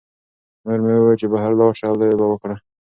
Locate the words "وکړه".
2.29-2.55